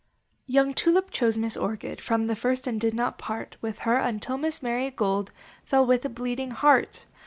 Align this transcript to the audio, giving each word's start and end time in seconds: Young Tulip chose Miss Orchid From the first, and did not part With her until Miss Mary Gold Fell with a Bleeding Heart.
Young 0.47 0.73
Tulip 0.73 1.11
chose 1.11 1.37
Miss 1.37 1.55
Orchid 1.55 2.01
From 2.01 2.25
the 2.25 2.35
first, 2.35 2.65
and 2.65 2.81
did 2.81 2.95
not 2.95 3.19
part 3.19 3.55
With 3.61 3.77
her 3.85 3.97
until 3.97 4.35
Miss 4.39 4.63
Mary 4.63 4.89
Gold 4.89 5.31
Fell 5.63 5.85
with 5.85 6.03
a 6.03 6.09
Bleeding 6.09 6.49
Heart. 6.49 7.05